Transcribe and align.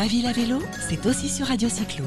Ma 0.00 0.06
ville 0.06 0.26
à 0.26 0.32
vélo, 0.32 0.58
c'est 0.88 1.04
aussi 1.04 1.28
sur 1.28 1.46
Radio 1.46 1.68
Cyclo. 1.68 2.06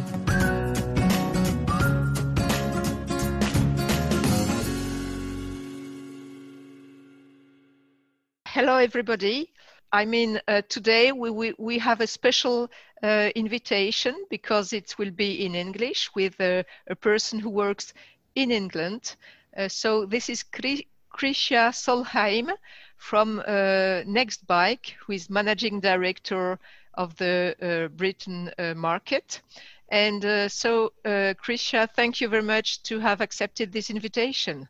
Hello, 8.45 8.79
everybody. 8.79 9.47
I 9.91 10.05
mean, 10.07 10.41
uh, 10.47 10.63
today 10.69 11.11
we, 11.11 11.29
we, 11.29 11.53
we 11.59 11.77
have 11.77 12.01
a 12.01 12.07
special 12.07 12.67
uh, 13.03 13.29
invitation 13.35 14.15
because 14.31 14.73
it 14.73 14.95
will 14.97 15.11
be 15.11 15.45
in 15.45 15.53
English 15.53 16.09
with 16.15 16.33
a, 16.39 16.65
a 16.87 16.95
person 16.95 17.37
who 17.37 17.51
works 17.51 17.93
in 18.33 18.49
England. 18.49 19.15
Uh, 19.55 19.67
so 19.67 20.07
this 20.07 20.29
is 20.29 20.43
Krysia 20.43 21.69
Solheim 21.71 22.49
from 22.97 23.37
uh, 23.41 24.01
Nextbike, 24.07 24.93
who 25.05 25.13
is 25.13 25.29
managing 25.29 25.79
director 25.79 26.57
of 26.95 27.15
the 27.17 27.55
uh, 27.61 27.87
Britain 27.95 28.51
uh, 28.57 28.73
market. 28.75 29.41
And 29.89 30.23
uh, 30.25 30.49
so, 30.49 30.93
uh, 31.05 31.33
Krysia, 31.43 31.87
thank 31.95 32.21
you 32.21 32.27
very 32.29 32.43
much 32.43 32.81
to 32.83 32.99
have 32.99 33.21
accepted 33.21 33.71
this 33.71 33.89
invitation. 33.89 34.67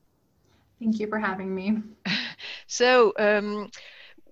Thank 0.79 0.99
you 0.99 1.07
for 1.07 1.19
having 1.19 1.53
me. 1.53 1.77
so, 2.67 3.13
um, 3.17 3.71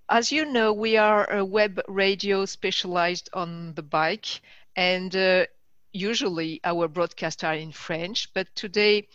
as 0.10 0.32
you 0.32 0.46
know, 0.46 0.74
we 0.74 0.98
are 0.98 1.30
a 1.32 1.44
web 1.46 1.82
radio 1.88 2.46
specialized 2.46 3.30
on 3.34 3.74
the 3.76 3.84
bike, 3.84 4.42
and 4.76 5.16
uh, 5.16 5.46
usually 5.94 6.60
our 6.64 6.88
broadcasts 6.88 7.44
are 7.44 7.56
in 7.56 7.72
French, 7.72 8.34
but 8.34 8.48
today 8.56 9.08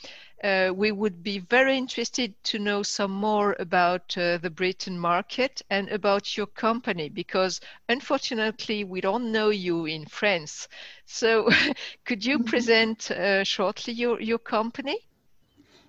uh, 0.45 0.71
we 0.75 0.93
would 0.93 1.23
be 1.23 1.39
very 1.39 1.77
interested 1.77 2.35
to 2.45 2.59
know 2.59 2.83
some 2.83 3.11
more 3.11 3.57
about 3.59 4.16
uh, 4.19 4.37
the 4.39 4.51
Britain 4.51 4.99
market 4.99 5.62
and 5.71 5.89
about 5.89 6.37
your 6.37 6.47
company 6.47 7.09
because 7.09 7.61
unfortunately 7.89 8.85
we 8.85 9.01
don't 9.01 9.32
know 9.32 9.49
you 9.49 9.87
in 9.87 10.04
France. 10.04 10.69
So 11.07 11.49
could 12.04 12.24
you 12.24 12.38
mm-hmm. 12.38 12.49
present 12.49 13.10
uh, 13.10 13.45
shortly 13.45 13.95
your, 13.95 14.21
your 14.21 14.38
company? 14.38 14.99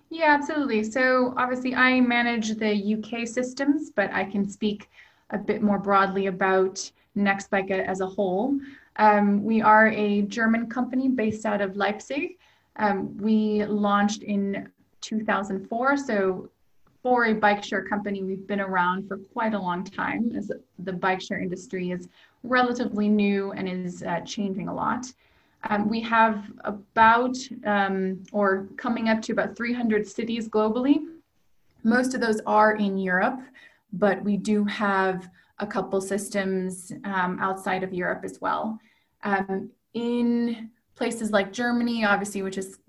Yeah, 0.10 0.34
absolutely. 0.34 0.86
So 0.86 1.34
obviously 1.36 1.76
I 1.76 2.00
manage 2.00 2.56
the 2.56 2.96
UK 2.96 3.28
systems, 3.28 3.90
but 3.90 4.12
I 4.14 4.24
can 4.24 4.48
speak 4.48 4.90
a 5.32 5.38
bit 5.38 5.62
more 5.62 5.80
broadly 5.80 6.28
about 6.28 6.90
Nextbike 7.18 7.72
as 7.72 8.00
a 8.00 8.08
whole. 8.08 8.58
Um, 8.98 9.44
we 9.44 9.62
are 9.62 9.90
a 9.90 10.24
German 10.24 10.68
company 10.68 11.08
based 11.08 11.46
out 11.46 11.62
of 11.62 11.76
Leipzig. 11.76 12.38
Um, 12.78 13.16
we 13.18 13.64
launched 13.66 14.24
in 14.24 14.70
2004. 15.02 15.98
So, 15.98 16.50
for 17.04 17.26
a 17.26 17.34
bike 17.34 17.64
share 17.64 17.86
company, 17.86 18.24
we've 18.24 18.48
been 18.48 18.60
around 18.60 19.08
for 19.08 19.18
quite 19.18 19.54
a 19.54 19.60
long 19.60 19.84
time 19.84 20.34
as 20.36 20.52
the 20.80 20.92
bike 20.92 21.22
share 21.22 21.40
industry 21.40 21.92
is 21.92 22.10
relatively 22.44 23.08
new 23.08 23.52
and 23.54 23.70
is 23.70 24.04
uh, 24.04 24.20
changing 24.22 24.68
a 24.68 24.74
lot. 24.74 25.06
Um, 25.70 25.88
we 25.88 26.02
have 26.02 26.52
about, 26.62 27.38
um, 27.66 28.24
or 28.32 28.68
coming 28.78 29.10
up 29.10 29.22
to 29.24 29.32
about 29.32 29.56
300 29.56 30.08
cities 30.08 30.50
globally. 30.50 31.06
Most 31.84 32.14
of 32.14 32.22
those 32.22 32.42
are 32.46 32.76
in 32.76 32.98
Europe, 32.98 33.40
but 33.94 34.22
we 34.24 34.36
do 34.36 34.66
have 34.66 35.30
a 35.60 35.68
couple 35.68 36.00
systems 36.02 36.92
um, 37.04 37.38
outside 37.40 37.84
of 37.84 37.94
Europe 37.94 38.22
as 38.24 38.40
well. 38.42 38.80
Um, 39.24 39.72
in 39.94 40.70
places 40.96 41.32
like 41.32 41.54
Germany, 41.54 42.06
obviously, 42.06 42.42
which 42.42 42.58
is 42.58 42.80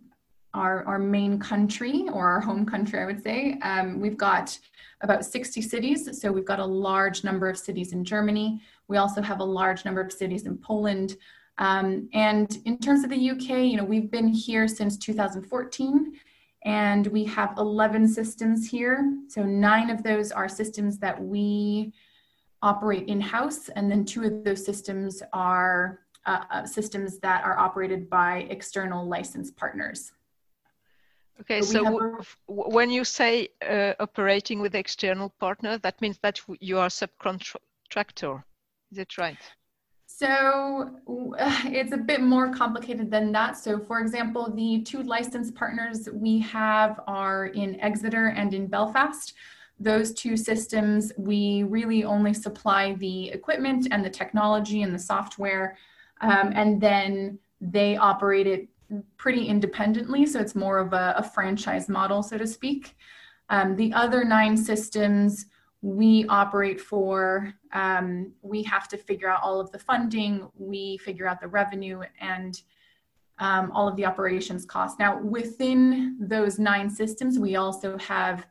our, 0.55 0.85
our 0.85 0.99
main 0.99 1.39
country 1.39 2.07
or 2.13 2.29
our 2.29 2.41
home 2.41 2.65
country, 2.65 3.01
I 3.01 3.07
would 3.07 3.23
say. 3.23 3.59
Um, 3.63 4.01
we've 4.01 4.17
got 4.17 4.59
about 5.03 5.25
60 5.25 5.63
cities. 5.63 6.21
So 6.21 6.33
we've 6.33 6.45
got 6.45 6.59
a 6.59 6.65
large 6.65 7.23
number 7.23 7.49
of 7.49 7.59
cities 7.59 7.93
in 7.93 8.05
Germany. 8.05 8.61
We 8.89 8.97
also 8.97 9.23
have 9.23 9.41
a 9.41 9.45
large 9.45 9.85
number 9.85 10.01
of 10.01 10.13
cities 10.13 10.47
in 10.47 10.57
Poland. 10.59 11.17
Um, 11.59 12.09
and 12.13 12.59
in 12.65 12.79
terms 12.79 13.05
of 13.05 13.11
the 13.11 13.31
UK, 13.31 13.49
you 13.71 13.77
know, 13.77 13.85
we've 13.85 14.11
been 14.11 14.29
here 14.29 14.67
since 14.69 14.97
2014 14.97 16.19
and 16.65 17.07
we 17.09 17.25
have 17.25 17.55
11 17.59 18.09
systems 18.09 18.69
here. 18.69 19.17
So 19.29 19.43
nine 19.45 19.91
of 19.91 20.03
those 20.03 20.33
are 20.33 20.49
systems 20.49 20.99
that 20.99 21.21
we 21.23 21.93
operate 22.63 23.07
in-house 23.09 23.69
and 23.71 23.91
then 23.91 24.05
two 24.05 24.25
of 24.25 24.43
those 24.45 24.65
systems 24.65 25.23
are 25.33 26.01
uh, 26.29 26.45
uh, 26.51 26.67
systems 26.67 27.19
that 27.21 27.43
are 27.43 27.59
operated 27.59 28.11
by 28.11 28.47
external 28.51 29.03
license 29.09 29.51
partners. 29.51 30.13
Okay, 31.41 31.63
so, 31.63 31.85
so 31.85 32.21
when 32.47 32.91
you 32.91 33.03
say 33.05 33.49
uh, 33.67 33.95
operating 33.99 34.61
with 34.61 34.75
external 34.75 35.31
partner, 35.41 35.79
that 35.79 36.01
means 36.03 36.19
that 36.23 36.39
you 36.61 36.79
are 36.79 36.89
subcontractor. 36.89 38.43
Is 38.93 38.99
it 38.99 39.17
right? 39.17 39.39
So 40.07 40.91
it's 41.79 41.93
a 41.93 41.97
bit 41.97 42.21
more 42.21 42.53
complicated 42.53 43.11
than 43.11 43.33
that. 43.33 43.57
So, 43.57 43.79
for 43.79 44.01
example, 44.01 44.53
the 44.55 44.83
two 44.83 45.03
license 45.03 45.51
partners 45.51 46.09
we 46.13 46.41
have 46.41 47.01
are 47.07 47.47
in 47.47 47.81
Exeter 47.81 48.27
and 48.29 48.53
in 48.53 48.67
Belfast. 48.67 49.33
Those 49.81 50.13
two 50.13 50.37
systems, 50.37 51.13
we 51.17 51.63
really 51.63 52.03
only 52.05 52.35
supply 52.35 52.95
the 52.95 53.31
equipment 53.31 53.89
and 53.93 54.05
the 54.05 54.11
technology 54.11 54.83
and 54.83 54.93
the 54.93 54.99
software 54.99 55.77
um, 56.21 56.53
and 56.55 56.81
then 56.81 57.39
they 57.61 57.97
operate 57.97 58.47
it 58.47 58.69
pretty 59.17 59.47
independently. 59.47 60.27
So 60.27 60.41
it's 60.41 60.55
more 60.55 60.79
of 60.79 60.93
a, 60.93 61.15
a 61.19 61.23
franchise 61.23 61.89
model, 61.89 62.23
so 62.23 62.39
to 62.39 62.47
speak. 62.47 62.97
Um, 63.51 63.77
the 63.77 63.93
other 63.93 64.25
nine 64.25 64.57
systems 64.57 65.47
we 65.81 66.27
operate 66.29 66.81
for, 66.81 67.53
um, 67.73 68.33
we 68.43 68.63
have 68.65 68.89
to 68.89 68.97
figure 68.97 69.29
out 69.29 69.41
all 69.43 69.61
of 69.61 69.71
the 69.71 69.79
funding, 69.79 70.49
we 70.57 70.99
figure 70.99 71.27
out 71.27 71.41
the 71.41 71.49
revenue, 71.49 72.03
and 72.21 72.63
um, 73.39 73.71
all 73.73 73.87
of 73.87 73.95
the 73.97 74.05
operations 74.05 74.65
costs. 74.65 74.99
Now, 74.99 75.21
within 75.23 76.17
those 76.21 76.59
nine 76.59 76.91
systems, 76.91 77.39
we 77.39 77.55
also 77.57 77.97
have 77.99 78.47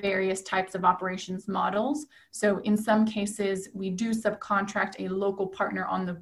various 0.00 0.42
types 0.42 0.74
of 0.74 0.84
operations 0.84 1.48
models. 1.48 2.06
So, 2.30 2.58
in 2.58 2.76
some 2.76 3.04
cases, 3.04 3.68
we 3.74 3.90
do 3.90 4.10
subcontract 4.10 4.94
a 5.00 5.08
local 5.08 5.48
partner 5.48 5.84
on 5.86 6.06
the 6.06 6.20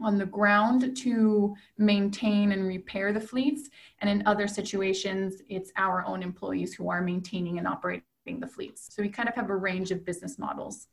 on 0.00 0.18
the 0.18 0.26
ground 0.26 0.96
to 0.96 1.54
maintain 1.78 2.52
and 2.52 2.66
repair 2.66 3.12
the 3.12 3.20
fleets. 3.20 3.70
And 4.00 4.10
in 4.10 4.26
other 4.26 4.46
situations, 4.46 5.42
it's 5.48 5.72
our 5.76 6.04
own 6.06 6.22
employees 6.22 6.74
who 6.74 6.90
are 6.90 7.00
maintaining 7.00 7.58
and 7.58 7.66
operating 7.66 8.04
the 8.26 8.46
fleets. 8.46 8.88
So 8.94 9.02
we 9.02 9.08
kind 9.08 9.28
of 9.28 9.34
have 9.34 9.50
a 9.50 9.56
range 9.56 9.90
of 9.90 10.04
business 10.04 10.38
models. 10.38 10.88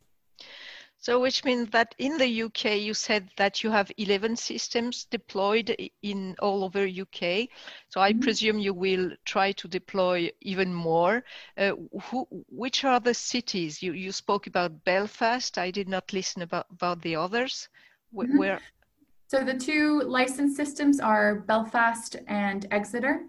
So, 1.02 1.20
which 1.20 1.44
means 1.44 1.72
that 1.72 1.96
in 1.98 2.20
the 2.20 2.44
UK, 2.44 2.78
you 2.78 2.94
said 2.94 3.28
that 3.38 3.64
you 3.64 3.72
have 3.72 3.92
11 3.98 4.36
systems 4.36 5.06
deployed 5.06 5.76
in 6.04 6.36
all 6.38 6.64
over 6.64 6.86
UK. 6.86 7.50
So, 7.90 8.00
I 8.00 8.12
mm-hmm. 8.12 8.20
presume 8.20 8.60
you 8.60 8.76
will 8.76 9.10
try 9.26 9.52
to 9.54 9.68
deploy 9.68 10.30
even 10.42 10.72
more. 10.72 11.24
Uh, 11.58 11.72
who, 12.04 12.28
which 12.50 12.84
are 12.84 13.00
the 13.00 13.16
cities? 13.16 13.82
You, 13.82 13.94
you 13.94 14.12
spoke 14.12 14.46
about 14.46 14.84
Belfast. 14.84 15.58
I 15.58 15.72
did 15.72 15.90
not 15.90 16.14
listen 16.14 16.44
about, 16.44 16.68
about 16.70 17.02
the 17.02 17.16
others. 17.16 17.68
mm-hmm. 18.14 18.38
Where 18.38 18.62
so 19.32 19.46
the 19.46 19.54
two 19.54 20.02
license 20.02 20.58
systems 20.58 21.00
are 21.00 21.36
Belfast 21.48 22.18
and 22.28 22.68
Exeter. 22.70 23.22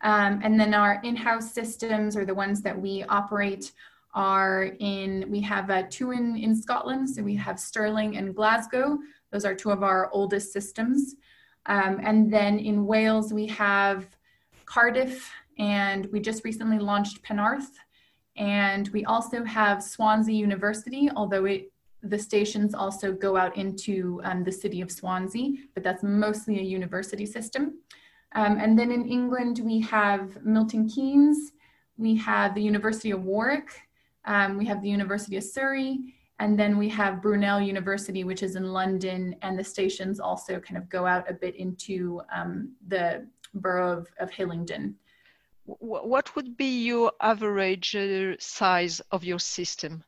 Um, 0.00 0.40
and 0.42 0.58
then 0.58 0.72
our 0.72 1.02
in-house 1.04 1.52
systems 1.52 2.16
or 2.16 2.24
the 2.24 2.34
ones 2.34 2.62
that 2.62 2.80
we 2.80 3.04
operate 3.10 3.72
are 4.14 4.70
in, 4.78 5.26
we 5.28 5.42
have 5.42 5.68
uh, 5.68 5.82
two 5.90 6.12
in, 6.12 6.34
in 6.38 6.56
Scotland. 6.56 7.10
So 7.10 7.22
we 7.22 7.36
have 7.36 7.60
Stirling 7.60 8.16
and 8.16 8.34
Glasgow. 8.34 9.00
Those 9.32 9.44
are 9.44 9.54
two 9.54 9.70
of 9.70 9.82
our 9.82 10.08
oldest 10.14 10.50
systems. 10.50 11.16
Um, 11.66 12.00
and 12.02 12.32
then 12.32 12.58
in 12.58 12.86
Wales, 12.86 13.30
we 13.30 13.46
have 13.48 14.06
Cardiff 14.64 15.30
and 15.58 16.06
we 16.06 16.20
just 16.20 16.42
recently 16.42 16.78
launched 16.78 17.22
Penarth. 17.22 17.68
And 18.34 18.88
we 18.94 19.04
also 19.04 19.44
have 19.44 19.82
Swansea 19.82 20.34
University, 20.34 21.10
although 21.14 21.44
it 21.44 21.70
the 22.02 22.18
stations 22.18 22.74
also 22.74 23.12
go 23.12 23.36
out 23.36 23.56
into 23.56 24.20
um, 24.24 24.42
the 24.44 24.52
city 24.52 24.80
of 24.80 24.90
Swansea, 24.90 25.52
but 25.74 25.82
that's 25.82 26.02
mostly 26.02 26.58
a 26.58 26.62
university 26.62 27.26
system. 27.26 27.78
Um, 28.34 28.58
and 28.58 28.78
then 28.78 28.90
in 28.90 29.06
England, 29.08 29.60
we 29.64 29.80
have 29.80 30.42
Milton 30.44 30.88
Keynes, 30.88 31.52
we 31.98 32.16
have 32.16 32.54
the 32.54 32.62
University 32.62 33.10
of 33.10 33.24
Warwick, 33.24 33.70
um, 34.24 34.56
we 34.56 34.64
have 34.66 34.80
the 34.82 34.88
University 34.88 35.36
of 35.36 35.44
Surrey, 35.44 36.14
and 36.38 36.58
then 36.58 36.78
we 36.78 36.88
have 36.88 37.20
Brunel 37.20 37.60
University, 37.60 38.24
which 38.24 38.42
is 38.42 38.56
in 38.56 38.72
London, 38.72 39.36
and 39.42 39.58
the 39.58 39.64
stations 39.64 40.20
also 40.20 40.58
kind 40.58 40.78
of 40.78 40.88
go 40.88 41.06
out 41.06 41.28
a 41.30 41.34
bit 41.34 41.54
into 41.56 42.22
um, 42.34 42.72
the 42.88 43.26
borough 43.54 43.98
of, 43.98 44.08
of 44.18 44.30
Hillingdon. 44.30 44.94
What 45.66 46.34
would 46.34 46.56
be 46.56 46.84
your 46.84 47.12
average 47.20 47.94
uh, 47.94 48.36
size 48.38 49.00
of 49.12 49.22
your 49.22 49.38
system? 49.38 50.02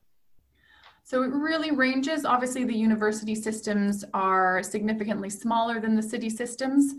So 1.05 1.23
it 1.23 1.33
really 1.33 1.73
ranges. 1.73 2.25
Obviously, 2.25 2.65
the 2.65 2.75
university 2.75 3.35
systems 3.35 4.05
are 4.15 4.63
significantly 4.63 5.31
smaller 5.31 5.81
than 5.81 5.97
the 5.97 6.03
city 6.03 6.31
systems. 6.31 6.95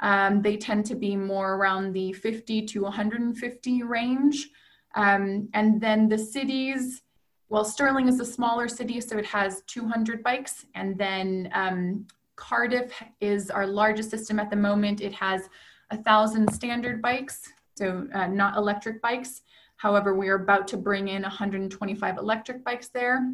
Um, 0.00 0.42
they 0.42 0.56
tend 0.56 0.86
to 0.86 0.94
be 0.94 1.16
more 1.16 1.54
around 1.54 1.92
the 1.92 2.12
50 2.12 2.62
to 2.66 2.82
150 2.82 3.82
range. 3.82 4.48
Um, 4.94 5.48
and 5.54 5.80
then 5.80 6.08
the 6.08 6.18
cities, 6.18 7.02
well, 7.48 7.64
Stirling 7.64 8.08
is 8.08 8.20
a 8.20 8.24
smaller 8.24 8.68
city, 8.68 9.00
so 9.00 9.18
it 9.18 9.26
has 9.26 9.62
200 9.66 10.22
bikes. 10.22 10.66
And 10.74 10.96
then 10.96 11.50
um, 11.52 12.06
Cardiff 12.36 12.92
is 13.20 13.50
our 13.50 13.66
largest 13.66 14.10
system 14.10 14.38
at 14.38 14.50
the 14.50 14.56
moment. 14.56 15.00
It 15.00 15.12
has 15.14 15.48
a 15.90 15.96
thousand 15.96 16.52
standard 16.52 17.02
bikes, 17.02 17.52
so 17.76 18.06
uh, 18.14 18.28
not 18.28 18.56
electric 18.56 19.02
bikes. 19.02 19.42
However, 19.78 20.14
we 20.14 20.28
are 20.28 20.34
about 20.34 20.68
to 20.68 20.76
bring 20.76 21.08
in 21.08 21.22
125 21.22 22.18
electric 22.18 22.64
bikes 22.64 22.88
there. 22.88 23.32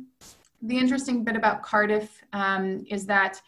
The 0.62 0.78
interesting 0.78 1.24
bit 1.24 1.36
about 1.36 1.62
Cardiff 1.62 2.22
um, 2.32 2.84
is 2.88 3.06
that 3.06 3.40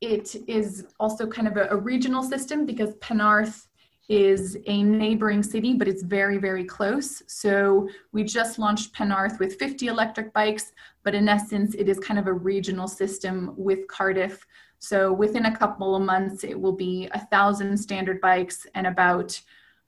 it 0.00 0.36
is 0.46 0.86
also 1.00 1.26
kind 1.26 1.48
of 1.48 1.56
a, 1.56 1.68
a 1.70 1.76
regional 1.76 2.22
system 2.22 2.66
because 2.66 2.94
Penarth 2.96 3.66
is 4.08 4.58
a 4.66 4.82
neighboring 4.82 5.42
city, 5.42 5.72
but 5.72 5.88
it's 5.88 6.02
very, 6.02 6.36
very 6.36 6.64
close. 6.64 7.22
So 7.26 7.88
we 8.12 8.22
just 8.24 8.58
launched 8.58 8.94
Penarth 8.94 9.38
with 9.38 9.58
50 9.58 9.86
electric 9.88 10.32
bikes, 10.34 10.72
but 11.02 11.14
in 11.14 11.28
essence, 11.28 11.74
it 11.74 11.88
is 11.88 11.98
kind 11.98 12.20
of 12.20 12.26
a 12.26 12.32
regional 12.32 12.88
system 12.88 13.54
with 13.56 13.88
Cardiff. 13.88 14.46
So 14.78 15.12
within 15.12 15.46
a 15.46 15.56
couple 15.56 15.96
of 15.96 16.02
months, 16.02 16.44
it 16.44 16.60
will 16.60 16.72
be 16.74 17.08
a 17.12 17.26
thousand 17.26 17.76
standard 17.76 18.20
bikes 18.20 18.66
and 18.74 18.86
about 18.86 19.40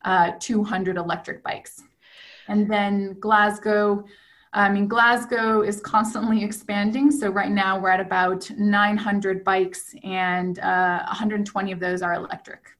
uh, 0.04 0.32
200 0.40 0.96
electric 0.96 1.42
bikes. 1.44 1.82
And 2.48 2.68
then 2.68 3.16
Glasgow, 3.20 4.04
I 4.52 4.70
mean, 4.70 4.88
Glasgow 4.88 5.62
is 5.62 5.80
constantly 5.80 6.42
expanding. 6.42 7.10
So 7.10 7.28
right 7.28 7.50
now 7.50 7.78
we're 7.78 7.90
at 7.90 8.00
about 8.00 8.50
900 8.50 9.44
bikes 9.44 9.94
and 10.02 10.58
uh, 10.58 11.04
120 11.06 11.72
of 11.72 11.80
those 11.80 12.02
are 12.02 12.14
electric. 12.14 12.76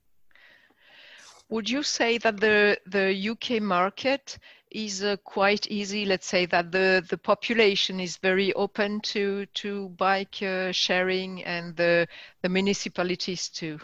Would 1.50 1.70
you 1.70 1.82
say 1.82 2.18
that 2.18 2.40
the, 2.40 2.78
the 2.86 3.30
UK 3.30 3.62
market 3.62 4.38
is 4.70 5.02
uh, 5.02 5.16
quite 5.24 5.66
easy? 5.70 6.04
Let's 6.04 6.26
say 6.26 6.44
that 6.46 6.70
the, 6.72 7.04
the 7.08 7.16
population 7.16 8.00
is 8.00 8.18
very 8.18 8.52
open 8.52 9.00
to, 9.00 9.46
to 9.46 9.88
bike 9.90 10.42
uh, 10.42 10.72
sharing 10.72 11.42
and 11.44 11.74
the, 11.76 12.06
the 12.42 12.50
municipalities 12.50 13.48
too? 13.48 13.78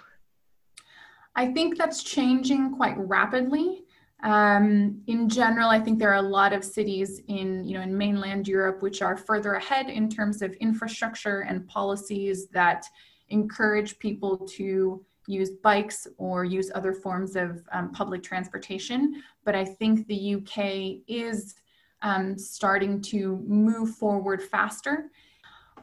I 1.37 1.52
think 1.52 1.78
that's 1.78 2.02
changing 2.02 2.76
quite 2.76 2.96
rapidly. 2.98 3.83
Um, 4.25 5.03
in 5.06 5.29
general, 5.29 5.69
I 5.69 5.79
think 5.79 5.99
there 5.99 6.11
are 6.11 6.15
a 6.15 6.23
lot 6.23 6.55
of 6.55 6.65
cities 6.65 7.21
in, 7.29 7.62
you 7.62 7.75
know, 7.75 7.82
in 7.82 7.97
mainland 7.97 8.49
Europe 8.49 8.81
which 8.81 9.03
are 9.03 9.19
further 9.19 9.55
ahead 9.55 9.91
in 9.91 10.09
terms 10.09 10.41
of 10.41 10.55
infrastructure 10.55 11.41
and 11.41 11.69
policies 11.69 12.49
that 12.49 12.87
encourage 13.29 13.99
people 13.99 14.38
to 14.38 15.05
use 15.26 15.50
bikes 15.62 16.06
or 16.17 16.44
use 16.44 16.71
other 16.75 16.94
forms 16.94 17.37
of 17.37 17.62
um, 17.73 17.93
public 17.93 18.23
transportation. 18.23 19.23
But 19.44 19.55
I 19.55 19.65
think 19.65 20.06
the 20.06 20.37
UK 20.37 21.03
is 21.06 21.55
um, 22.00 22.38
starting 22.38 23.03
to 23.03 23.44
move 23.47 23.91
forward 23.97 24.43
faster. 24.43 25.11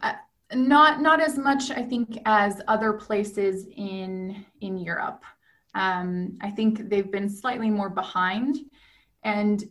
Uh, 0.02 0.14
not 0.54 1.00
not 1.00 1.22
as 1.22 1.38
much, 1.38 1.70
I 1.72 1.84
think, 1.84 2.18
as 2.26 2.60
other 2.68 2.92
places 2.94 3.68
in 3.78 4.46
in 4.62 4.78
Europe. 4.78 5.24
Um, 5.74 6.38
I 6.42 6.52
think 6.52 6.90
they've 6.90 7.12
been 7.12 7.30
slightly 7.30 7.70
more 7.70 7.90
behind, 7.90 8.58
and 9.24 9.64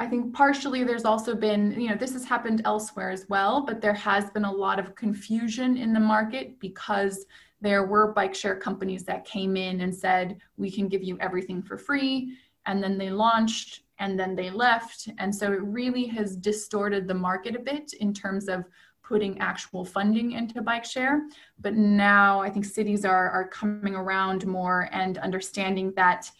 I 0.00 0.06
think 0.06 0.32
partially 0.32 0.82
there's 0.82 1.04
also 1.04 1.34
been, 1.34 1.78
you 1.78 1.90
know, 1.90 1.94
this 1.94 2.14
has 2.14 2.24
happened 2.24 2.62
elsewhere 2.64 3.10
as 3.10 3.28
well, 3.28 3.66
but 3.66 3.82
there 3.82 3.92
has 3.92 4.30
been 4.30 4.46
a 4.46 4.52
lot 4.52 4.78
of 4.78 4.94
confusion 4.94 5.76
in 5.76 5.92
the 5.92 6.00
market 6.00 6.58
because 6.58 7.26
there 7.60 7.84
were 7.84 8.14
bike 8.14 8.34
share 8.34 8.56
companies 8.56 9.04
that 9.04 9.26
came 9.26 9.58
in 9.58 9.82
and 9.82 9.94
said, 9.94 10.38
we 10.56 10.70
can 10.70 10.88
give 10.88 11.02
you 11.02 11.18
everything 11.20 11.62
for 11.62 11.76
free. 11.76 12.34
And 12.64 12.82
then 12.82 12.96
they 12.96 13.10
launched 13.10 13.82
and 13.98 14.18
then 14.18 14.34
they 14.34 14.48
left. 14.48 15.08
And 15.18 15.34
so 15.34 15.52
it 15.52 15.62
really 15.62 16.06
has 16.06 16.34
distorted 16.34 17.06
the 17.06 17.12
market 17.12 17.54
a 17.54 17.58
bit 17.58 17.92
in 18.00 18.14
terms 18.14 18.48
of 18.48 18.64
putting 19.10 19.36
actual 19.40 19.84
funding 19.84 20.32
into 20.32 20.62
bike 20.62 20.84
share. 20.84 21.26
But 21.58 21.74
now 21.74 22.40
I 22.40 22.48
think 22.48 22.64
cities 22.64 23.04
are, 23.04 23.28
are 23.28 23.48
coming 23.48 23.96
around 23.96 24.46
more 24.46 24.88
and 24.92 25.18
understanding 25.18 25.92
that 25.96 26.30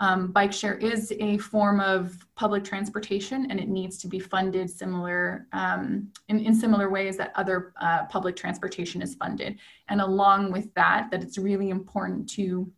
um, 0.00 0.32
bike 0.32 0.54
share 0.54 0.78
is 0.78 1.12
a 1.20 1.36
form 1.36 1.80
of 1.80 2.26
public 2.34 2.64
transportation 2.64 3.50
and 3.50 3.60
it 3.60 3.68
needs 3.68 3.98
to 3.98 4.08
be 4.08 4.18
funded 4.18 4.70
similar 4.70 5.46
um, 5.52 6.10
in, 6.30 6.40
in 6.40 6.54
similar 6.54 6.88
ways 6.88 7.18
that 7.18 7.30
other 7.34 7.74
uh, 7.78 8.06
public 8.06 8.36
transportation 8.36 9.02
is 9.02 9.14
funded. 9.14 9.58
And 9.90 10.00
along 10.00 10.50
with 10.50 10.72
that, 10.72 11.10
that 11.10 11.22
it's 11.22 11.36
really 11.36 11.68
important 11.68 12.26
to 12.30 12.72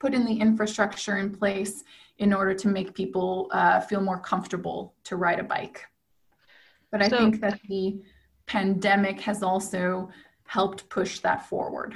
put 0.00 0.12
in 0.12 0.24
the 0.24 0.34
infrastructure 0.34 1.18
in 1.18 1.30
place 1.30 1.84
in 2.18 2.32
order 2.32 2.54
to 2.54 2.66
make 2.66 2.94
people 2.94 3.48
uh, 3.52 3.78
feel 3.78 4.00
more 4.00 4.18
comfortable 4.18 4.92
to 5.04 5.14
ride 5.14 5.38
a 5.38 5.44
bike. 5.44 5.86
But 6.90 7.00
I 7.00 7.08
so, 7.08 7.16
think 7.16 7.40
that 7.42 7.60
the 7.68 8.00
pandemic 8.50 9.20
has 9.20 9.44
also 9.44 10.10
helped 10.44 10.88
push 10.88 11.20
that 11.20 11.48
forward. 11.48 11.94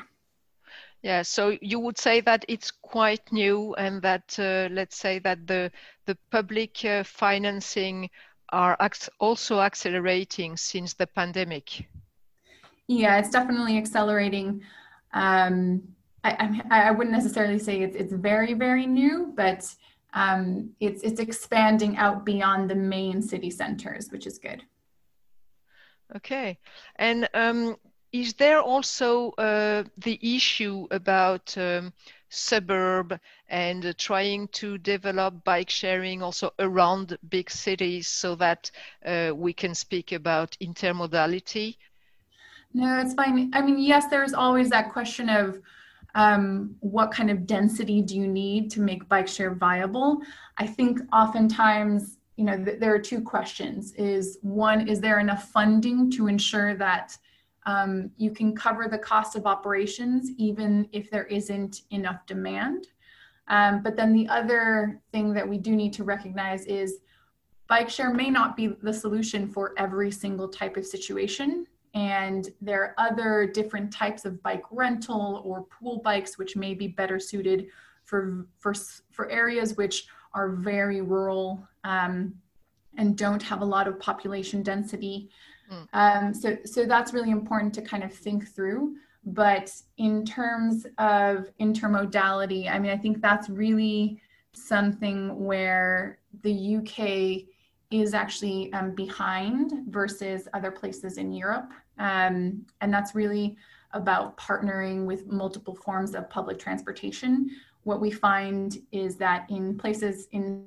Yeah, 1.03 1.23
so 1.23 1.59
you 1.61 1.81
would 1.81 1.99
say 1.99 2.21
that 2.21 2.45
it's 2.49 2.71
quite 2.71 3.33
new 3.33 3.75
and 3.75 4.01
that, 4.03 4.39
uh, 4.39 4.69
let's 4.73 4.97
say 4.97 5.19
that 5.19 5.47
the, 5.49 5.71
the 6.07 6.17
public 6.31 6.85
uh, 6.85 7.03
financing 7.03 8.09
are 8.51 8.79
also 9.19 9.61
accelerating 9.61 10.57
since 10.57 10.95
the 10.95 11.09
pandemic. 11.09 11.87
Yeah, 12.87 13.19
it's 13.19 13.31
definitely 13.31 13.77
accelerating. 13.77 14.63
Um, 15.13 15.83
I, 16.23 16.63
I, 16.71 16.89
I, 16.89 16.91
wouldn't 16.93 17.15
necessarily 17.15 17.59
say 17.59 17.83
it's, 17.83 17.97
it's 17.97 18.13
very, 18.13 18.55
very 18.55 18.87
new, 18.87 19.33
but 19.37 19.67
um, 20.15 20.71
it's, 20.81 21.03
it's 21.03 21.21
expanding 21.21 21.97
out 21.97 22.25
beyond 22.25 22.71
the 22.71 22.77
main 22.77 23.21
city 23.21 23.51
centers, 23.51 24.11
which 24.11 24.27
is 24.27 24.39
good. 24.39 24.63
Okay. 26.17 26.59
And 26.97 27.29
um, 27.35 27.77
is 28.13 28.35
there 28.35 28.61
also 28.61 29.31
uh, 29.33 29.85
the 29.99 30.19
issue 30.37 30.87
about 30.91 31.57
um, 31.59 31.93
suburb 32.29 33.19
and 33.49 33.87
uh, 33.87 33.93
trying 33.97 34.49
to 34.49 34.79
develop 34.79 35.45
bike 35.45 35.71
sharing 35.71 36.23
also 36.23 36.51
around 36.59 37.17
big 37.29 37.51
cities 37.51 38.09
so 38.09 38.35
that 38.37 38.71
uh, 39.05 39.33
we 39.35 39.53
can 39.53 39.75
speak 39.75 40.13
about 40.13 40.57
intermodality? 40.61 41.77
No, 42.73 43.01
it's 43.01 43.15
fine. 43.15 43.51
I 43.55 43.63
mean, 43.63 43.79
yes, 43.79 44.07
there's 44.09 44.35
always 44.35 44.71
that 44.71 44.93
question 44.93 45.29
of 45.29 45.61
um, 46.15 46.77
what 46.81 47.11
kind 47.11 47.31
of 47.31 47.47
density 47.47 48.03
do 48.03 48.17
you 48.17 48.27
need 48.29 48.71
to 48.73 48.81
make 48.81 49.09
bike 49.09 49.29
share 49.29 49.55
viable? 49.55 50.21
I 50.59 50.67
think 50.67 51.01
oftentimes, 51.13 52.19
you 52.37 52.45
know, 52.45 52.63
th- 52.63 52.81
there 52.81 52.95
are 52.95 52.99
two 52.99 53.21
questions. 53.21 53.93
Is 53.95 54.39
one, 54.43 54.89
is 54.89 55.01
there 55.01 55.21
enough 55.21 55.51
funding 55.51 56.11
to 56.13 56.27
ensure 56.27 56.75
that 56.77 57.17
um, 57.67 58.11
you 58.17 58.31
can 58.31 58.55
cover 58.55 58.89
the 58.89 58.99
cost 58.99 59.37
of 59.37 59.47
operations 59.47 60.31
even 60.37 60.89
if 60.93 61.11
there 61.11 61.25
isn't 61.25 61.83
enough 61.91 62.27
demand. 62.27 62.89
Um, 63.49 63.83
but 63.83 63.97
then 63.97 64.13
the 64.13 64.29
other 64.29 65.01
thing 65.13 65.33
that 65.35 65.49
we 65.49 65.59
do 65.59 65.77
need 65.77 65.93
to 65.95 66.05
recognize 66.05 66.67
is 66.67 67.01
bike 67.69 67.89
share 67.89 68.13
may 68.13 68.31
not 68.31 68.57
be 68.57 68.69
the 68.83 68.93
solution 68.93 69.49
for 69.49 69.75
every 69.79 70.11
single 70.11 70.49
type 70.49 70.77
of 70.77 70.87
situation. 70.87 71.67
And 71.95 72.49
there 72.61 72.83
are 72.83 72.95
other 72.99 73.47
different 73.47 73.93
types 73.93 74.25
of 74.25 74.43
bike 74.43 74.65
rental 74.71 75.43
or 75.45 75.63
pool 75.65 76.01
bikes, 76.03 76.39
which 76.39 76.57
may 76.57 76.75
be 76.75 76.89
better 76.89 77.19
suited 77.19 77.69
for, 78.05 78.47
for, 78.59 78.75
for 79.13 79.31
areas 79.31 79.77
which 79.77 80.07
are 80.35 80.51
very 80.51 81.01
rural 81.01 81.67
um, 81.85 82.35
and 82.97 83.17
don't 83.17 83.43
have 83.43 83.61
a 83.61 83.65
lot 83.65 83.89
of 83.89 83.99
population 83.99 84.63
density. 84.63 85.31
Mm. 85.71 85.89
Um, 85.93 86.35
so, 86.35 86.57
so 86.65 86.85
that's 86.85 87.13
really 87.13 87.31
important 87.31 87.75
to 87.75 87.83
kind 87.83 88.05
of 88.05 88.13
think 88.13 88.49
through. 88.49 88.97
But 89.27 89.73
in 89.97 90.25
terms 90.25 90.87
of 90.99 91.49
intermodality, 91.59 92.71
I 92.71 92.79
mean, 92.79 92.91
I 92.91 92.97
think 92.97 93.23
that's 93.23 93.49
really 93.49 94.21
something 94.53 95.45
where 95.45 96.19
the 96.43 96.77
UK 96.77 97.49
is 97.91 98.13
actually 98.13 98.73
um, 98.73 98.95
behind 98.95 99.85
versus 99.89 100.49
other 100.53 100.71
places 100.71 101.17
in 101.17 101.33
Europe. 101.33 101.71
Um, 101.99 102.67
and 102.81 102.93
that's 102.93 103.15
really 103.15 103.57
about 103.93 104.37
partnering 104.37 105.07
with 105.07 105.27
multiple 105.27 105.75
forms 105.75 106.15
of 106.15 106.29
public 106.29 106.59
transportation. 106.59 107.49
What 107.85 108.01
we 108.01 108.11
find 108.11 108.77
is 108.93 109.17
that 109.17 109.49
in 109.51 109.77
places 109.79 110.29
in 110.33 110.67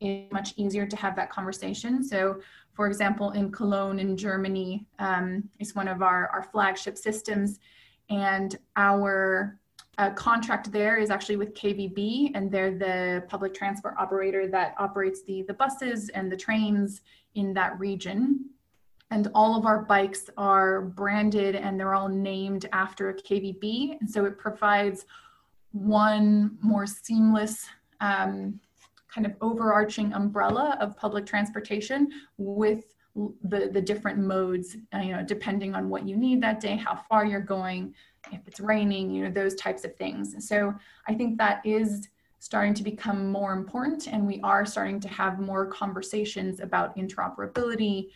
it's 0.00 0.32
much 0.32 0.54
easier 0.56 0.86
to 0.86 0.96
have 0.96 1.14
that 1.16 1.30
conversation. 1.30 2.02
So 2.02 2.40
for 2.72 2.86
example, 2.86 3.32
in 3.32 3.52
Cologne 3.52 3.98
in 3.98 4.16
Germany 4.16 4.86
um, 4.98 5.48
one 5.74 5.88
of 5.88 6.02
our, 6.02 6.28
our 6.28 6.42
flagship 6.42 6.96
systems. 6.96 7.58
And 8.08 8.58
our 8.76 9.60
uh, 9.98 10.10
contract 10.10 10.72
there 10.72 10.96
is 10.96 11.10
actually 11.10 11.36
with 11.36 11.52
KVB, 11.54 12.32
and 12.34 12.50
they're 12.50 12.76
the 12.76 13.24
public 13.28 13.52
transport 13.52 13.94
operator 13.98 14.48
that 14.48 14.74
operates 14.78 15.22
the, 15.24 15.42
the 15.42 15.54
buses 15.54 16.08
and 16.08 16.32
the 16.32 16.36
trains 16.36 17.02
in 17.34 17.52
that 17.54 17.78
region. 17.78 18.46
And 19.10 19.28
all 19.34 19.58
of 19.58 19.66
our 19.66 19.82
bikes 19.82 20.30
are 20.38 20.80
branded 20.80 21.56
and 21.56 21.78
they're 21.78 21.94
all 21.94 22.08
named 22.08 22.66
after 22.72 23.12
KVB. 23.12 23.98
And 24.00 24.08
so 24.08 24.24
it 24.24 24.38
provides 24.38 25.04
one 25.72 26.58
more 26.62 26.86
seamless 26.86 27.66
um, 28.00 28.58
kind 29.12 29.26
of 29.26 29.34
overarching 29.40 30.12
umbrella 30.12 30.76
of 30.80 30.96
public 30.96 31.26
transportation 31.26 32.08
with 32.38 32.94
the 33.14 33.68
the 33.72 33.80
different 33.80 34.18
modes 34.18 34.76
uh, 34.94 34.98
you 34.98 35.12
know 35.12 35.22
depending 35.22 35.74
on 35.74 35.88
what 35.88 36.06
you 36.06 36.16
need 36.16 36.40
that 36.40 36.60
day 36.60 36.76
how 36.76 36.94
far 37.08 37.26
you're 37.26 37.40
going 37.40 37.92
if 38.30 38.40
it's 38.46 38.60
raining 38.60 39.10
you 39.10 39.24
know 39.24 39.30
those 39.30 39.54
types 39.56 39.84
of 39.84 39.94
things. 39.96 40.46
So 40.46 40.74
i 41.08 41.14
think 41.14 41.38
that 41.38 41.60
is 41.64 42.08
starting 42.38 42.72
to 42.72 42.82
become 42.82 43.30
more 43.30 43.52
important 43.52 44.06
and 44.06 44.26
we 44.26 44.40
are 44.42 44.64
starting 44.64 44.98
to 44.98 45.08
have 45.08 45.38
more 45.38 45.66
conversations 45.66 46.60
about 46.60 46.96
interoperability 46.96 48.08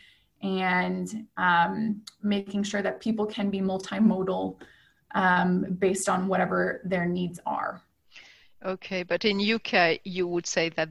and 0.42 1.26
um, 1.36 2.02
making 2.22 2.62
sure 2.62 2.82
that 2.82 3.00
people 3.00 3.26
can 3.26 3.50
be 3.50 3.60
multimodal 3.60 4.56
um, 5.14 5.76
based 5.78 6.08
on 6.08 6.28
whatever 6.28 6.80
their 6.84 7.06
needs 7.06 7.40
are. 7.46 7.80
Okay 8.64 9.02
but 9.02 9.24
in 9.24 9.38
uk 9.54 10.00
you 10.04 10.26
would 10.26 10.46
say 10.46 10.70
that 10.70 10.88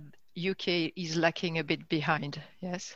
uk 0.50 0.68
is 0.68 1.16
lacking 1.16 1.58
a 1.58 1.64
bit 1.64 1.88
behind 1.90 2.42
yes 2.62 2.96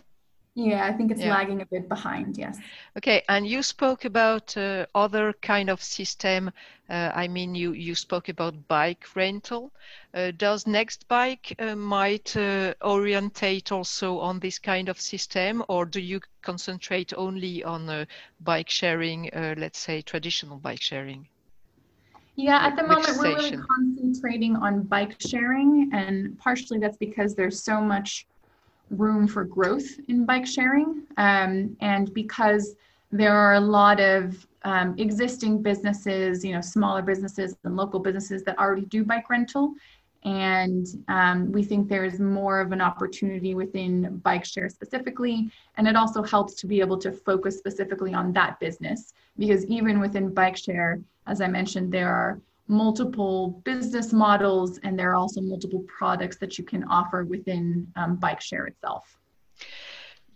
yeah, 0.58 0.88
I 0.88 0.94
think 0.94 1.12
it's 1.12 1.22
yeah. 1.22 1.30
lagging 1.30 1.62
a 1.62 1.66
bit 1.68 1.88
behind, 1.88 2.36
yes. 2.36 2.58
Okay, 2.98 3.22
and 3.30 3.46
you 3.46 3.62
spoke 3.62 4.06
about 4.06 4.58
uh, 4.58 4.88
other 4.96 5.34
kind 5.34 5.70
of 5.70 5.84
system. 5.84 6.52
Uh, 6.90 7.12
I 7.14 7.28
mean, 7.28 7.54
you, 7.54 7.74
you 7.74 7.94
spoke 7.94 8.28
about 8.28 8.68
bike 8.68 9.06
rental. 9.16 9.72
Uh, 10.16 10.32
does 10.36 10.64
Nextbike 10.64 11.54
uh, 11.60 11.76
might 11.76 12.36
uh, 12.36 12.74
orientate 12.82 13.72
also 13.72 14.18
on 14.18 14.40
this 14.40 14.58
kind 14.58 14.90
of 14.90 15.00
system, 15.00 15.64
or 15.68 15.86
do 15.86 16.02
you 16.02 16.20
concentrate 16.42 17.14
only 17.16 17.64
on 17.64 17.88
uh, 17.88 18.06
bike 18.44 18.70
sharing, 18.70 19.30
let's 19.58 19.78
say 19.78 20.02
traditional 20.02 20.58
bike 20.58 20.82
sharing? 20.82 21.28
Yeah, 22.36 22.66
at 22.66 22.76
the 22.76 22.82
moment 22.82 23.16
we're 23.18 23.36
really 23.36 23.58
concentrating 23.58 24.56
on 24.56 24.84
bike 24.84 25.18
sharing, 25.20 25.92
and 25.94 26.36
partially 26.40 26.80
that's 26.80 26.98
because 26.98 27.36
there's 27.36 27.62
so 27.62 27.80
much 27.80 28.26
room 28.90 29.28
for 29.28 29.44
growth 29.44 29.88
in 30.08 30.26
bike 30.26 30.46
sharing. 30.46 31.04
Um, 31.18 31.76
and 31.82 32.14
because 32.14 32.76
there 33.12 33.34
are 33.34 33.56
a 33.56 33.60
lot 33.60 34.00
of 34.00 34.46
um, 34.64 34.96
existing 34.98 35.62
businesses, 35.62 36.44
you 36.44 36.54
know, 36.54 36.62
smaller 36.62 37.02
businesses 37.02 37.56
and 37.64 37.76
local 37.76 38.00
businesses 38.00 38.44
that 38.44 38.58
already 38.58 38.86
do 38.86 39.04
bike 39.04 39.30
rental. 39.30 39.74
And 40.24 40.86
um, 41.08 41.52
we 41.52 41.64
think 41.64 41.88
there 41.88 42.04
is 42.04 42.20
more 42.20 42.60
of 42.60 42.72
an 42.72 42.82
opportunity 42.82 43.56
within 43.56 44.18
bike 44.18 44.44
share 44.44 44.68
specifically. 44.68 45.50
And 45.78 45.88
it 45.88 45.96
also 45.96 46.22
helps 46.22 46.56
to 46.56 46.68
be 46.68 46.82
able 46.82 46.98
to 46.98 47.12
focus 47.12 47.58
specifically 47.58 48.14
on 48.14 48.34
that 48.34 48.60
business 48.60 49.14
because 49.38 49.66
even 49.66 50.00
within 50.00 50.34
bike 50.34 50.58
share, 50.58 51.00
as 51.28 51.40
I 51.40 51.48
mentioned, 51.48 51.94
there 51.94 52.14
are 52.14 52.42
multiple 52.68 53.62
business 53.64 54.12
models 54.12 54.80
and 54.84 54.98
there 54.98 55.12
are 55.12 55.16
also 55.16 55.42
multiple 55.42 55.84
products 55.88 56.38
that 56.38 56.58
you 56.58 56.64
can 56.64 56.84
offer 56.86 57.24
within 57.24 57.88
um, 57.96 58.16
bike 58.16 58.42
share 58.42 58.68
itself 58.68 59.18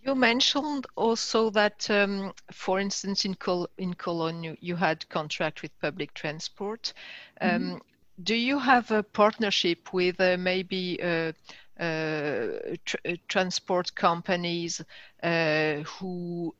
you 0.04 0.16
mentioned 0.16 0.88
also 0.96 1.50
that 1.50 1.90
um, 1.90 2.34
for 2.52 2.80
instance 2.80 3.26
in, 3.26 3.36
Col- 3.36 3.70
in 3.78 3.94
cologne 3.94 4.44
you, 4.44 4.58
you, 4.60 4.76
had 4.76 5.08
contract 5.10 5.62
with 5.62 5.78
public 5.80 6.14
transport 6.14 6.94
um, 7.42 7.50
mm-hmm. 7.50 7.78
do 8.24 8.36
you 8.36 8.58
have 8.58 8.90
a 8.92 9.04
partnership 9.04 9.94
with 9.94 10.20
uh, 10.20 10.38
maybe 10.38 11.02
uh, 11.04 11.32
uh, 11.80 12.76
tr- 12.86 12.98
uh, 13.06 13.16
transport 13.28 13.94
companies 13.96 14.82
uh, 15.24 15.78
who 15.78 16.54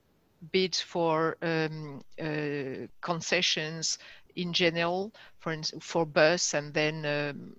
bid 0.52 0.76
for 0.76 1.38
um, 1.42 2.02
uh, 2.20 2.88
concessions 3.02 4.00
in 4.36 4.54
general, 4.54 5.14
for 5.40 5.56
for 5.80 6.06
bus, 6.06 6.54
and 6.54 6.74
then 6.74 7.06
um, 7.06 7.56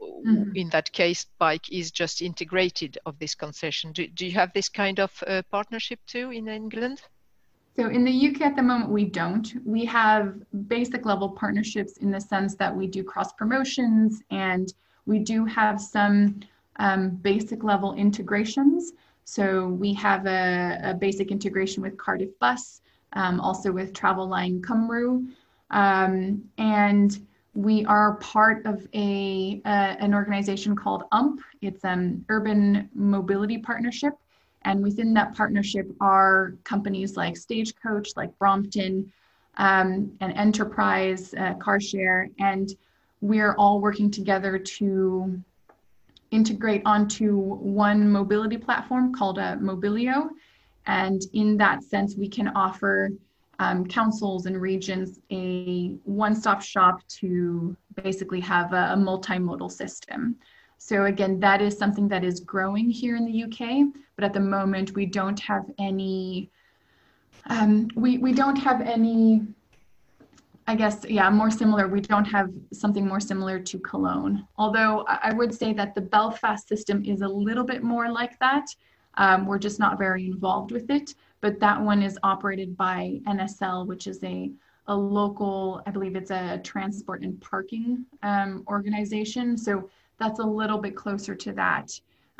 mm-hmm. 0.00 0.54
in 0.54 0.68
that 0.70 0.92
case, 0.92 1.26
bike 1.38 1.72
is 1.72 1.90
just 1.90 2.22
integrated 2.22 2.98
of 3.06 3.18
this 3.18 3.34
concession. 3.34 3.92
Do, 3.92 4.06
do 4.08 4.26
you 4.26 4.32
have 4.32 4.52
this 4.52 4.68
kind 4.68 5.00
of 5.00 5.22
uh, 5.26 5.42
partnership 5.50 6.00
too 6.06 6.30
in 6.30 6.48
England? 6.48 7.02
So 7.76 7.88
in 7.88 8.04
the 8.04 8.28
UK 8.28 8.42
at 8.42 8.56
the 8.56 8.62
moment, 8.62 8.90
we 8.90 9.04
don't. 9.04 9.48
We 9.64 9.84
have 9.86 10.34
basic 10.66 11.06
level 11.06 11.30
partnerships 11.30 11.98
in 11.98 12.10
the 12.10 12.20
sense 12.20 12.54
that 12.56 12.74
we 12.74 12.86
do 12.86 13.02
cross 13.04 13.32
promotions 13.32 14.22
and 14.30 14.72
we 15.06 15.20
do 15.20 15.44
have 15.46 15.80
some 15.80 16.40
um, 16.76 17.10
basic 17.10 17.62
level 17.64 17.94
integrations. 17.94 18.92
So 19.24 19.68
we 19.68 19.94
have 19.94 20.26
a, 20.26 20.80
a 20.82 20.94
basic 20.94 21.30
integration 21.30 21.82
with 21.82 21.96
Cardiff 21.96 22.36
Bus, 22.40 22.80
um, 23.12 23.40
also 23.40 23.70
with 23.70 23.92
Traveline 23.92 24.60
Cymru. 24.60 25.28
Um, 25.70 26.42
and 26.58 27.18
we 27.54 27.84
are 27.86 28.14
part 28.16 28.64
of 28.64 28.86
a, 28.94 29.60
uh, 29.64 29.96
an 29.98 30.14
organization 30.14 30.76
called 30.76 31.04
UMP. 31.12 31.40
It's 31.62 31.84
an 31.84 32.24
urban 32.28 32.88
mobility 32.94 33.58
partnership. 33.58 34.14
And 34.62 34.82
within 34.82 35.14
that 35.14 35.34
partnership 35.34 35.90
are 36.00 36.54
companies 36.64 37.16
like 37.16 37.36
Stagecoach, 37.36 38.10
like 38.16 38.36
Brompton, 38.38 39.10
um, 39.56 40.12
and 40.20 40.32
Enterprise, 40.34 41.34
uh, 41.34 41.54
CarShare. 41.54 42.30
And 42.38 42.70
we're 43.20 43.54
all 43.54 43.80
working 43.80 44.10
together 44.10 44.58
to 44.58 45.42
integrate 46.30 46.82
onto 46.84 47.36
one 47.36 48.10
mobility 48.10 48.56
platform 48.56 49.12
called 49.12 49.38
a 49.38 49.42
uh, 49.42 49.56
Mobilleo. 49.56 50.30
And 50.86 51.22
in 51.32 51.56
that 51.56 51.82
sense, 51.82 52.16
we 52.16 52.28
can 52.28 52.48
offer 52.48 53.10
um, 53.60 53.86
councils 53.86 54.46
and 54.46 54.60
regions 54.60 55.20
a 55.30 55.98
one-stop 56.04 56.62
shop 56.62 57.06
to 57.08 57.76
basically 58.02 58.40
have 58.40 58.72
a, 58.72 58.94
a, 58.94 58.96
multimodal 58.96 59.70
system. 59.70 60.34
So 60.78 61.04
again, 61.04 61.38
that 61.40 61.60
is 61.60 61.76
something 61.76 62.08
that 62.08 62.24
is 62.24 62.40
growing 62.40 62.88
here 62.88 63.16
in 63.16 63.26
the 63.26 63.44
UK, 63.44 63.92
but 64.16 64.24
at 64.24 64.32
the 64.32 64.40
moment 64.40 64.94
we 64.94 65.04
don't 65.04 65.38
have 65.40 65.66
any, 65.78 66.50
um, 67.50 67.88
we, 67.96 68.16
we 68.16 68.32
don't 68.32 68.56
have 68.56 68.80
any, 68.80 69.42
I 70.66 70.74
guess, 70.74 71.04
yeah, 71.06 71.28
more 71.28 71.50
similar. 71.50 71.86
We 71.86 72.00
don't 72.00 72.24
have 72.24 72.48
something 72.72 73.06
more 73.06 73.20
similar 73.20 73.60
to 73.60 73.78
Cologne. 73.80 74.48
Although 74.56 75.04
I 75.06 75.34
would 75.34 75.54
say 75.54 75.74
that 75.74 75.94
the 75.94 76.00
Belfast 76.00 76.66
system 76.66 77.04
is 77.04 77.20
a 77.20 77.28
little 77.28 77.64
bit 77.64 77.82
more 77.82 78.10
like 78.10 78.38
that. 78.38 78.68
Um, 79.18 79.44
we're 79.44 79.58
just 79.58 79.78
not 79.78 79.98
very 79.98 80.24
involved 80.24 80.72
with 80.72 80.88
it 80.88 81.14
but 81.40 81.60
that 81.60 81.80
one 81.80 82.02
is 82.02 82.18
operated 82.22 82.76
by 82.76 83.20
NSL, 83.26 83.86
which 83.86 84.06
is 84.06 84.22
a, 84.24 84.50
a 84.86 84.94
local, 84.94 85.82
I 85.86 85.90
believe 85.90 86.16
it's 86.16 86.30
a 86.30 86.60
transport 86.62 87.22
and 87.22 87.40
parking 87.40 88.04
um, 88.22 88.64
organization. 88.68 89.56
So 89.56 89.88
that's 90.18 90.38
a 90.38 90.44
little 90.44 90.78
bit 90.78 90.96
closer 90.96 91.34
to 91.34 91.52
that. 91.52 91.90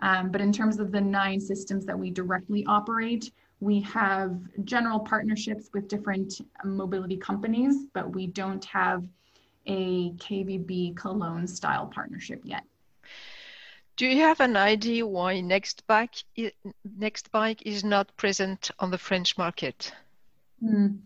Um, 0.00 0.30
but 0.30 0.40
in 0.40 0.52
terms 0.52 0.78
of 0.80 0.92
the 0.92 1.00
nine 1.00 1.40
systems 1.40 1.84
that 1.86 1.98
we 1.98 2.10
directly 2.10 2.64
operate, 2.66 3.32
we 3.60 3.80
have 3.82 4.38
general 4.64 5.00
partnerships 5.00 5.68
with 5.74 5.88
different 5.88 6.40
mobility 6.64 7.16
companies, 7.16 7.84
but 7.92 8.14
we 8.14 8.26
don't 8.26 8.64
have 8.64 9.04
a 9.66 10.10
KVB 10.12 10.96
Cologne 10.96 11.46
style 11.46 11.86
partnership 11.86 12.40
yet. 12.44 12.64
Do 13.96 14.06
you 14.06 14.22
have 14.22 14.40
an 14.40 14.56
idea 14.56 15.06
why 15.06 15.34
Nextbike, 15.40 16.24
Nextbike 16.98 17.62
is 17.62 17.84
not 17.84 18.16
present 18.16 18.70
on 18.78 18.90
the 18.90 18.98
French 18.98 19.36
market? 19.36 19.92
Mm. 20.62 20.98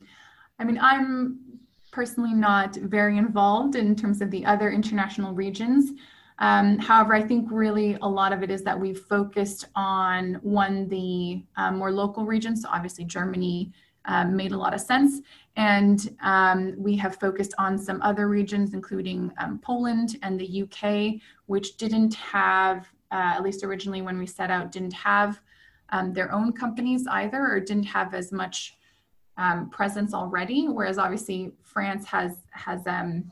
I 0.59 0.65
mean, 0.65 0.79
I'm 0.81 1.39
personally 1.93 2.35
not 2.35 2.77
very 2.77 3.19
involved 3.19 3.77
in 3.77 3.97
terms 3.97 4.21
of 4.21 4.31
the 4.31 4.45
other 4.47 4.71
international 4.71 5.33
regions. 5.33 5.93
Um, 6.41 6.79
however, 6.79 7.15
I 7.15 7.23
think 7.23 7.49
really 7.51 7.97
a 8.03 8.09
lot 8.09 8.33
of 8.33 8.43
it 8.43 8.51
is 8.51 8.63
that 8.63 8.79
we've 8.79 8.99
focused 8.99 9.67
on 9.77 10.35
one, 10.43 10.89
the 10.89 11.45
um, 11.57 11.79
more 11.79 11.93
local 11.93 12.25
regions. 12.25 12.63
So 12.63 12.69
obviously 12.73 13.05
Germany 13.05 13.73
um, 14.07 14.37
made 14.37 14.53
a 14.53 14.59
lot 14.59 14.75
of 14.75 14.81
sense. 14.81 15.21
And 15.57 16.17
um, 16.23 16.75
we 16.77 16.97
have 16.97 17.17
focused 17.17 17.55
on 17.59 17.79
some 17.79 18.03
other 18.03 18.29
regions, 18.29 18.75
including 18.75 19.33
um, 19.39 19.59
Poland 19.59 20.17
and 20.23 20.39
the 20.39 20.63
UK, 20.63 21.21
which 21.47 21.77
didn't 21.77 22.15
have, 22.15 22.89
uh, 23.13 23.35
at 23.37 23.43
least 23.43 23.65
originally 23.65 24.03
when 24.03 24.19
we 24.19 24.27
set 24.27 24.51
out, 24.51 24.73
didn't 24.73 24.95
have 24.95 25.41
um, 25.91 26.13
their 26.13 26.33
own 26.33 26.53
companies 26.53 27.07
either, 27.07 27.41
or 27.41 27.61
didn't 27.61 27.85
have 27.85 28.15
as 28.15 28.33
much 28.33 28.77
um, 29.37 29.71
presence 29.71 30.13
already. 30.13 30.67
Whereas 30.67 30.99
obviously 30.99 31.53
France 31.63 32.05
has 32.07 32.39
has 32.51 32.87
um, 32.87 33.31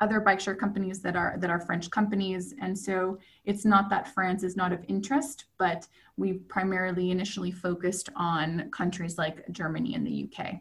other 0.00 0.20
bike 0.20 0.40
share 0.40 0.54
companies 0.54 1.00
that 1.00 1.16
are 1.16 1.36
that 1.38 1.50
are 1.50 1.60
French 1.60 1.90
companies, 1.90 2.54
and 2.60 2.76
so 2.78 3.18
it's 3.44 3.64
not 3.64 3.88
that 3.90 4.12
France 4.12 4.42
is 4.42 4.56
not 4.56 4.72
of 4.72 4.84
interest, 4.88 5.46
but 5.58 5.86
we 6.16 6.34
primarily 6.34 7.10
initially 7.10 7.50
focused 7.50 8.08
on 8.16 8.70
countries 8.70 9.18
like 9.18 9.48
Germany 9.50 9.94
and 9.94 10.06
the 10.06 10.28
UK. 10.28 10.60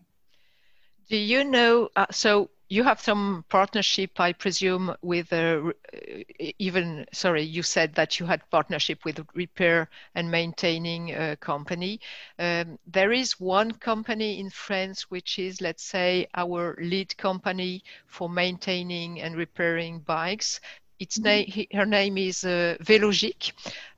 Do 1.09 1.17
you 1.17 1.43
know? 1.43 1.89
Uh, 1.95 2.05
so 2.11 2.49
you 2.73 2.83
have 2.83 2.99
some 2.99 3.45
partnership, 3.49 4.19
I 4.19 4.33
presume, 4.33 4.95
with 5.03 5.31
uh, 5.31 5.71
even. 6.57 7.05
Sorry, 7.13 7.43
you 7.43 7.61
said 7.61 7.93
that 7.93 8.19
you 8.19 8.25
had 8.25 8.49
partnership 8.49 9.05
with 9.05 9.23
repair 9.35 9.89
and 10.15 10.31
maintaining 10.31 11.13
uh, 11.13 11.35
company. 11.39 11.99
Um, 12.39 12.79
there 12.87 13.11
is 13.11 13.39
one 13.39 13.73
company 13.73 14.39
in 14.39 14.49
France 14.49 15.11
which 15.11 15.37
is, 15.37 15.61
let's 15.61 15.83
say, 15.83 16.25
our 16.33 16.75
lead 16.81 17.15
company 17.15 17.83
for 18.07 18.27
maintaining 18.27 19.21
and 19.21 19.35
repairing 19.35 19.99
bikes. 19.99 20.59
its 20.99 21.19
name, 21.19 21.67
her 21.73 21.85
name 21.85 22.17
is 22.17 22.43
uh, 22.43 22.77
Velogik. 22.81 23.51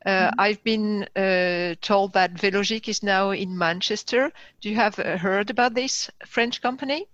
Uh, 0.06 0.32
I've 0.38 0.64
been 0.64 1.08
uh, 1.16 1.76
told 1.82 2.14
that 2.14 2.34
Velogik 2.34 2.90
is 2.90 3.04
now 3.04 3.32
in 3.32 3.58
Manchester. 3.58 4.32
Do 4.60 4.70
you 4.70 4.76
have 4.76 5.00
uh, 5.00 5.18
heard 5.18 5.50
about 5.50 5.76
this 5.76 6.10
French 6.26 6.62
company? 6.62 7.08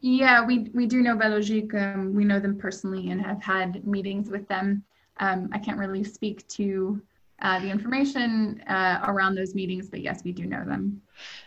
Yeah, 0.00 0.44
we, 0.46 0.70
we 0.74 0.86
do 0.86 1.02
know 1.02 1.16
Velogik. 1.16 1.74
Um, 1.74 2.14
we 2.14 2.24
know 2.24 2.38
them 2.38 2.56
personally 2.56 3.10
and 3.10 3.20
have 3.20 3.42
had 3.42 3.86
meetings 3.86 4.30
with 4.30 4.46
them. 4.48 4.84
Um, 5.18 5.48
I 5.52 5.58
can't 5.58 5.78
really 5.78 6.04
speak 6.04 6.46
to 6.48 7.02
uh, 7.42 7.60
the 7.60 7.70
information 7.70 8.62
uh, 8.68 9.00
around 9.08 9.34
those 9.34 9.54
meetings, 9.54 9.88
but 9.88 10.00
yes, 10.00 10.22
we 10.24 10.32
do 10.32 10.44
know 10.44 10.64
them. 10.64 11.02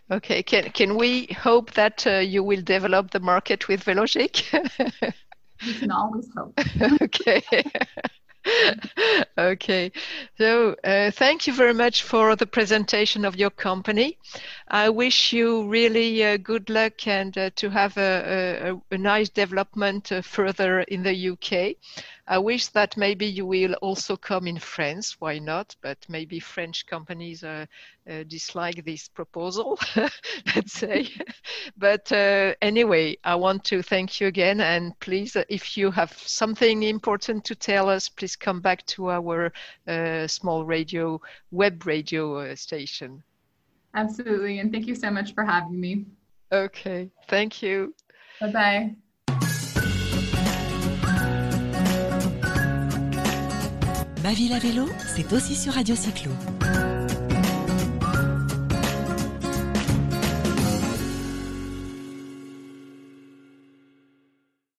Okay, 0.10 0.44
can 0.44 0.70
can 0.72 0.96
we 0.98 1.28
hope 1.28 1.72
that 1.72 2.06
uh, 2.06 2.20
you 2.20 2.44
will 2.44 2.62
develop 2.62 3.12
the 3.12 3.20
market 3.20 3.68
with 3.68 3.84
Velogik? 3.84 4.44
we 5.66 5.74
can 5.74 5.92
always 5.92 6.30
hope. 6.36 6.60
okay. 7.02 7.42
okay, 9.38 9.92
so 10.38 10.76
uh, 10.84 11.12
thank 11.12 11.48
you 11.48 11.54
very 11.54 11.74
much 11.74 12.04
for 12.04 12.36
the 12.36 12.48
presentation 12.48 13.26
of 13.26 13.36
your 13.36 13.52
company. 13.52 14.18
I 14.74 14.88
wish 14.88 15.34
you 15.34 15.68
really 15.68 16.24
uh, 16.24 16.38
good 16.38 16.70
luck 16.70 17.06
and 17.06 17.38
uh, 17.38 17.50
to 17.58 17.70
have 17.70 17.98
a, 17.98 18.70
a, 18.72 18.96
a 18.96 18.98
nice 18.98 19.28
development 19.28 20.14
uh, 20.14 20.22
further 20.22 20.80
in 20.80 21.04
the 21.04 21.32
UK. 21.32 21.76
I 22.26 22.38
wish 22.38 22.68
that 22.68 22.96
maybe 22.96 23.26
you 23.26 23.46
will 23.46 23.74
also 23.82 24.16
come 24.16 24.48
in 24.48 24.58
France. 24.60 25.20
Why 25.20 25.40
not? 25.40 25.76
But 25.82 25.98
maybe 26.08 26.40
French 26.40 26.86
companies 26.86 27.44
uh, 27.44 27.66
uh, 28.10 28.24
dislike 28.24 28.86
this 28.86 29.10
proposal, 29.10 29.78
let's 30.56 30.72
say. 30.72 31.10
but 31.76 32.10
uh, 32.14 32.56
anyway, 32.62 33.18
I 33.26 33.36
want 33.36 33.66
to 33.66 33.82
thank 33.82 34.22
you 34.22 34.28
again. 34.28 34.62
And 34.62 34.98
please, 35.02 35.36
if 35.50 35.76
you 35.76 35.92
have 35.92 36.14
something 36.14 36.84
important 36.84 37.44
to 37.44 37.56
tell 37.56 37.90
us, 37.90 38.08
please 38.08 38.38
come 38.38 38.62
back 38.62 38.86
to 38.86 39.12
our 39.12 39.52
small 40.30 40.64
radio, 40.64 41.20
web 41.52 41.86
radio 41.86 42.56
station. 42.56 43.22
Absolutely. 43.94 44.60
And 44.60 44.72
thank 44.72 44.88
you 44.88 44.96
so 44.96 45.12
much 45.12 45.34
for 45.34 45.44
having 45.44 45.80
me. 45.80 46.06
Okay. 46.52 47.10
Thank 47.28 47.62
you. 47.62 47.94
Bye 48.40 48.52
bye. 48.52 48.96
Ma 54.24 54.34
ville 54.34 54.54
à 54.54 54.60
vélo, 54.60 54.86
c'est 55.16 55.34
aussi 55.34 55.56
sur 55.56 55.74
Radio 55.74 55.96
Cyclo. 55.96 56.32